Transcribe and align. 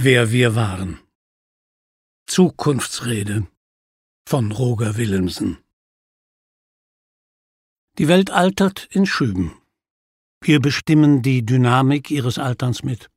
Wer 0.00 0.30
wir 0.30 0.54
waren. 0.54 1.00
Zukunftsrede 2.28 3.48
von 4.28 4.52
Roger 4.52 4.96
Willemsen. 4.96 5.58
Die 7.98 8.06
Welt 8.06 8.30
altert 8.30 8.86
in 8.92 9.06
Schüben. 9.06 9.60
Wir 10.40 10.60
bestimmen 10.60 11.22
die 11.22 11.44
Dynamik 11.44 12.12
ihres 12.12 12.38
Alterns 12.38 12.84
mit. 12.84 13.10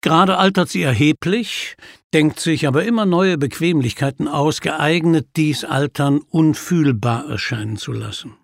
Gerade 0.00 0.38
altert 0.38 0.68
sie 0.68 0.82
erheblich, 0.82 1.74
denkt 2.14 2.38
sich 2.38 2.68
aber 2.68 2.84
immer 2.84 3.04
neue 3.04 3.36
Bequemlichkeiten 3.36 4.28
aus, 4.28 4.60
geeignet, 4.60 5.30
dies 5.34 5.64
Altern 5.64 6.20
unfühlbar 6.20 7.28
erscheinen 7.28 7.78
zu 7.78 7.90
lassen. 7.90 8.36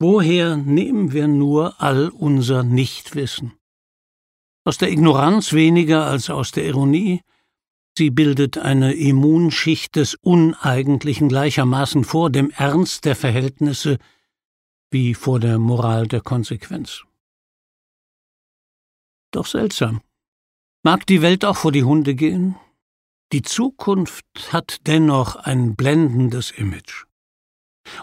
Woher 0.00 0.56
nehmen 0.56 1.12
wir 1.12 1.28
nur 1.28 1.82
all 1.82 2.08
unser 2.08 2.62
Nichtwissen? 2.62 3.52
Aus 4.64 4.78
der 4.78 4.90
Ignoranz 4.90 5.52
weniger 5.52 6.06
als 6.06 6.30
aus 6.30 6.52
der 6.52 6.64
Ironie. 6.64 7.22
Sie 7.98 8.10
bildet 8.10 8.58
eine 8.58 8.94
Immunschicht 8.94 9.96
des 9.96 10.14
Uneigentlichen 10.14 11.28
gleichermaßen 11.28 12.04
vor 12.04 12.30
dem 12.30 12.50
Ernst 12.50 13.04
der 13.04 13.16
Verhältnisse 13.16 13.98
wie 14.90 15.14
vor 15.14 15.40
der 15.40 15.58
Moral 15.58 16.06
der 16.06 16.20
Konsequenz. 16.20 17.02
Doch 19.32 19.46
seltsam. 19.46 20.00
Mag 20.84 21.06
die 21.06 21.22
Welt 21.22 21.44
auch 21.44 21.56
vor 21.56 21.72
die 21.72 21.84
Hunde 21.84 22.14
gehen? 22.14 22.56
Die 23.32 23.42
Zukunft 23.42 24.52
hat 24.52 24.86
dennoch 24.86 25.36
ein 25.36 25.74
blendendes 25.74 26.50
Image. 26.50 27.04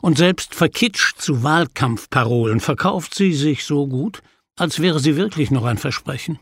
Und 0.02 0.18
selbst 0.18 0.56
verkitscht 0.56 1.22
zu 1.22 1.44
Wahlkampfparolen 1.44 2.60
verkauft 2.60 3.16
sie 3.16 3.34
sich 3.34 3.64
so 3.64 3.88
gut, 3.88 4.22
als 4.58 4.80
wäre 4.80 5.00
sie 5.00 5.16
wirklich 5.16 5.52
noch 5.52 5.66
ein 5.66 5.78
Versprechen. 5.78 6.40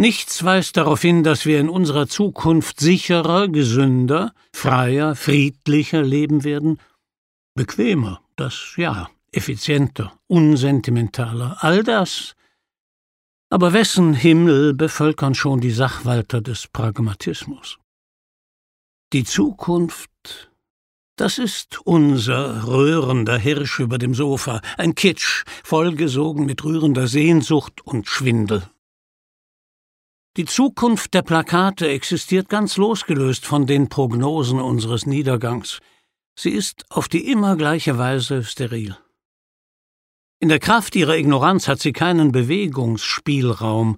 Nichts 0.00 0.44
weist 0.44 0.76
darauf 0.76 1.02
hin, 1.02 1.24
dass 1.24 1.44
wir 1.44 1.58
in 1.58 1.68
unserer 1.68 2.06
Zukunft 2.06 2.78
sicherer, 2.78 3.48
gesünder, 3.48 4.32
freier, 4.52 5.16
friedlicher 5.16 6.02
leben 6.02 6.44
werden, 6.44 6.78
bequemer, 7.56 8.20
das 8.36 8.74
ja, 8.76 9.10
effizienter, 9.32 10.12
unsentimentaler, 10.28 11.56
all 11.64 11.82
das. 11.82 12.36
Aber 13.50 13.72
wessen 13.72 14.14
Himmel 14.14 14.72
bevölkern 14.72 15.34
schon 15.34 15.60
die 15.60 15.72
Sachwalter 15.72 16.40
des 16.42 16.68
Pragmatismus? 16.68 17.78
Die 19.12 19.24
Zukunft, 19.24 20.52
das 21.16 21.38
ist 21.38 21.80
unser 21.84 22.68
rührender 22.68 23.36
Hirsch 23.36 23.80
über 23.80 23.98
dem 23.98 24.14
Sofa, 24.14 24.60
ein 24.76 24.94
Kitsch, 24.94 25.44
vollgesogen 25.64 26.46
mit 26.46 26.62
rührender 26.62 27.08
Sehnsucht 27.08 27.80
und 27.84 28.06
Schwindel. 28.06 28.62
Die 30.38 30.44
Zukunft 30.44 31.14
der 31.14 31.22
Plakate 31.22 31.88
existiert 31.88 32.48
ganz 32.48 32.76
losgelöst 32.76 33.44
von 33.44 33.66
den 33.66 33.88
Prognosen 33.88 34.60
unseres 34.60 35.04
Niedergangs. 35.04 35.80
Sie 36.38 36.50
ist 36.50 36.84
auf 36.90 37.08
die 37.08 37.28
immer 37.28 37.56
gleiche 37.56 37.98
Weise 37.98 38.44
steril. 38.44 38.96
In 40.38 40.48
der 40.48 40.60
Kraft 40.60 40.94
ihrer 40.94 41.16
Ignoranz 41.16 41.66
hat 41.66 41.80
sie 41.80 41.92
keinen 41.92 42.30
Bewegungsspielraum. 42.30 43.96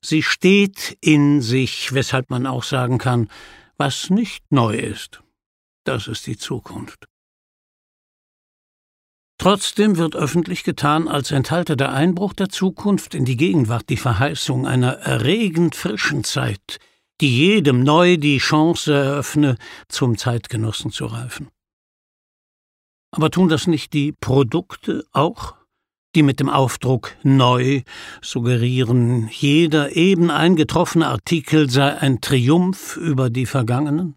Sie 0.00 0.22
steht 0.22 0.96
in 1.00 1.40
sich, 1.42 1.92
weshalb 1.92 2.30
man 2.30 2.46
auch 2.46 2.62
sagen 2.62 2.98
kann, 2.98 3.28
was 3.76 4.08
nicht 4.08 4.44
neu 4.50 4.76
ist. 4.76 5.20
Das 5.82 6.06
ist 6.06 6.28
die 6.28 6.36
Zukunft. 6.36 7.08
Trotzdem 9.42 9.96
wird 9.96 10.14
öffentlich 10.14 10.62
getan, 10.62 11.08
als 11.08 11.32
enthalte 11.32 11.76
der 11.76 11.92
Einbruch 11.92 12.32
der 12.32 12.48
Zukunft 12.48 13.12
in 13.12 13.24
die 13.24 13.36
Gegenwart 13.36 13.88
die 13.88 13.96
Verheißung 13.96 14.68
einer 14.68 14.92
erregend 14.98 15.74
frischen 15.74 16.22
Zeit, 16.22 16.78
die 17.20 17.38
jedem 17.38 17.82
neu 17.82 18.18
die 18.18 18.38
Chance 18.38 18.94
eröffne, 18.94 19.56
zum 19.88 20.16
Zeitgenossen 20.16 20.92
zu 20.92 21.06
reifen. 21.06 21.48
Aber 23.10 23.32
tun 23.32 23.48
das 23.48 23.66
nicht 23.66 23.94
die 23.94 24.12
Produkte 24.12 25.04
auch, 25.10 25.56
die 26.14 26.22
mit 26.22 26.38
dem 26.38 26.48
Aufdruck 26.48 27.16
neu 27.24 27.82
suggerieren, 28.22 29.26
jeder 29.26 29.96
eben 29.96 30.30
eingetroffene 30.30 31.08
Artikel 31.08 31.68
sei 31.68 31.98
ein 31.98 32.20
Triumph 32.20 32.96
über 32.96 33.28
die 33.28 33.46
vergangenen? 33.46 34.14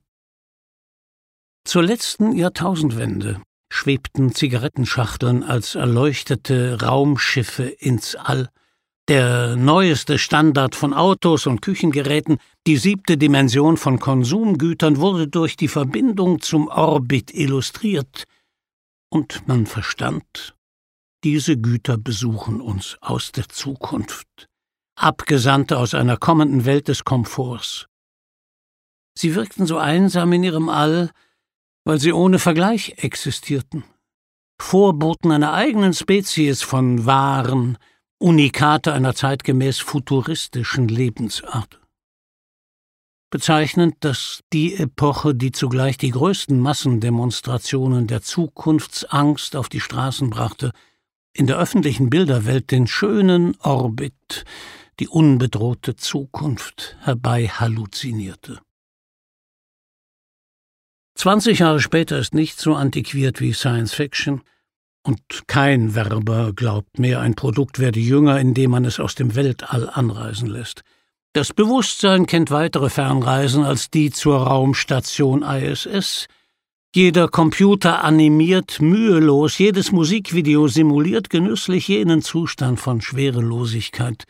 Zur 1.64 1.82
letzten 1.82 2.34
Jahrtausendwende 2.34 3.42
schwebten 3.76 4.34
Zigarettenschachteln 4.34 5.44
als 5.44 5.76
erleuchtete 5.76 6.82
Raumschiffe 6.82 7.66
ins 7.66 8.16
All. 8.16 8.50
Der 9.08 9.56
neueste 9.56 10.18
Standard 10.18 10.74
von 10.76 10.94
Autos 10.94 11.46
und 11.46 11.62
Küchengeräten, 11.62 12.40
die 12.66 12.78
siebte 12.78 13.18
Dimension 13.18 13.78
von 13.78 14.00
Konsumgütern 14.00 14.98
wurde 14.98 15.28
durch 15.28 15.58
die 15.58 15.68
Verbindung 15.68 16.42
zum 16.42 16.70
Orbit 16.70 17.34
illustriert, 17.34 18.24
und 19.10 19.48
man 19.48 19.68
verstand, 19.68 20.56
diese 21.24 21.58
Güter 21.58 21.98
besuchen 21.98 22.62
uns 22.62 22.98
aus 23.02 23.32
der 23.32 23.48
Zukunft, 23.50 24.48
Abgesandte 24.96 25.78
aus 25.78 25.94
einer 25.94 26.18
kommenden 26.18 26.66
Welt 26.66 26.88
des 26.88 27.04
Komforts. 27.04 27.88
Sie 29.18 29.36
wirkten 29.36 29.66
so 29.66 29.78
einsam 29.78 30.34
in 30.34 30.44
ihrem 30.44 30.70
All, 30.70 31.12
weil 31.86 32.00
sie 32.00 32.12
ohne 32.12 32.40
Vergleich 32.40 32.96
existierten. 32.98 33.84
Vorboten 34.60 35.32
einer 35.32 35.54
eigenen 35.54 35.94
Spezies 35.94 36.62
von 36.62 37.06
wahren, 37.06 37.78
Unikate 38.18 38.94
einer 38.94 39.14
zeitgemäß 39.14 39.80
futuristischen 39.80 40.88
Lebensart. 40.88 41.80
Bezeichnend, 43.30 43.98
dass 44.00 44.42
die 44.54 44.76
Epoche, 44.76 45.36
die 45.36 45.52
zugleich 45.52 45.98
die 45.98 46.12
größten 46.12 46.60
Massendemonstrationen 46.60 48.08
der 48.08 48.22
Zukunftsangst 48.22 49.56
auf 49.56 49.68
die 49.68 49.82
Straßen 49.82 50.30
brachte, 50.30 50.72
in 51.34 51.48
der 51.48 51.58
öffentlichen 51.58 52.10
Bilderwelt 52.10 52.72
den 52.72 52.88
schönen 52.88 53.58
Orbit, 53.60 54.46
die 55.02 55.10
unbedrohte 55.10 55.98
Zukunft 55.98 56.96
herbeihalluzinierte. 57.02 58.62
20 61.16 61.60
Jahre 61.60 61.80
später 61.80 62.18
ist 62.18 62.34
nichts 62.34 62.62
so 62.62 62.76
antiquiert 62.76 63.42
wie 63.42 63.54
Science 63.54 63.94
Fiction, 63.94 64.42
und 65.06 65.22
kein 65.46 65.94
Werber 65.94 66.52
glaubt 66.54 66.98
mehr, 66.98 67.20
ein 67.20 67.36
Produkt 67.36 67.78
werde 67.78 68.00
jünger, 68.00 68.40
indem 68.40 68.72
man 68.72 68.86
es 68.86 69.00
aus 69.00 69.14
dem 69.14 69.36
Weltall 69.36 69.88
anreisen 69.88 70.48
lässt. 70.48 70.82
Das 71.34 71.54
Bewusstsein 71.54 72.26
kennt 72.26 72.50
weitere 72.50 72.90
Fernreisen 72.90 73.64
als 73.64 73.92
die 73.92 74.10
zur 74.10 74.38
Raumstation 74.38 75.44
ISS. 75.44 76.28
Jeder 76.96 77.28
Computer 77.28 78.04
animiert 78.04 78.82
mühelos, 78.82 79.60
jedes 79.60 79.92
Musikvideo 79.92 80.68
simuliert 80.68 81.30
genüsslich 81.30 81.88
jenen 81.88 82.24
Zustand 82.24 82.80
von 82.80 83.02
Schwerelosigkeit, 83.02 84.24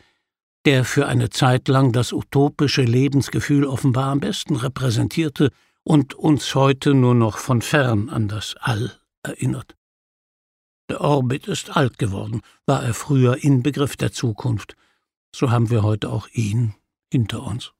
der 0.66 0.84
für 0.84 1.06
eine 1.06 1.30
Zeit 1.30 1.68
lang 1.68 1.92
das 1.92 2.12
utopische 2.12 2.82
Lebensgefühl 2.82 3.64
offenbar 3.64 4.10
am 4.10 4.20
besten 4.20 4.56
repräsentierte 4.56 5.52
und 5.86 6.14
uns 6.14 6.52
heute 6.56 6.94
nur 6.94 7.14
noch 7.14 7.38
von 7.38 7.62
fern 7.62 8.08
an 8.08 8.26
das 8.26 8.56
All 8.56 8.98
erinnert. 9.22 9.76
Der 10.90 11.00
Orbit 11.00 11.46
ist 11.46 11.76
alt 11.76 11.96
geworden, 11.96 12.42
war 12.66 12.82
er 12.82 12.92
früher 12.92 13.44
Inbegriff 13.44 13.96
der 13.96 14.10
Zukunft, 14.10 14.74
so 15.32 15.52
haben 15.52 15.70
wir 15.70 15.84
heute 15.84 16.10
auch 16.10 16.26
ihn 16.32 16.74
hinter 17.12 17.44
uns. 17.44 17.72